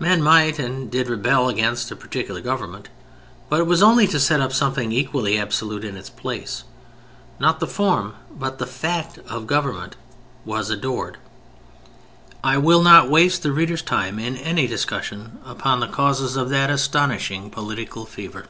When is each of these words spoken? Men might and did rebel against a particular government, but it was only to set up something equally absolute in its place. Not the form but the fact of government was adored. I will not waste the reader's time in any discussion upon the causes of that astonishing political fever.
Men 0.00 0.24
might 0.24 0.58
and 0.58 0.90
did 0.90 1.08
rebel 1.08 1.48
against 1.48 1.92
a 1.92 1.94
particular 1.94 2.40
government, 2.40 2.88
but 3.48 3.60
it 3.60 3.66
was 3.68 3.80
only 3.80 4.08
to 4.08 4.18
set 4.18 4.40
up 4.40 4.52
something 4.52 4.90
equally 4.90 5.38
absolute 5.38 5.84
in 5.84 5.96
its 5.96 6.10
place. 6.10 6.64
Not 7.38 7.60
the 7.60 7.66
form 7.68 8.14
but 8.28 8.58
the 8.58 8.66
fact 8.66 9.18
of 9.28 9.46
government 9.46 9.94
was 10.44 10.68
adored. 10.68 11.18
I 12.42 12.58
will 12.58 12.82
not 12.82 13.08
waste 13.08 13.44
the 13.44 13.52
reader's 13.52 13.82
time 13.82 14.18
in 14.18 14.36
any 14.38 14.66
discussion 14.66 15.38
upon 15.44 15.78
the 15.78 15.86
causes 15.86 16.34
of 16.34 16.48
that 16.50 16.70
astonishing 16.70 17.48
political 17.48 18.04
fever. 18.04 18.46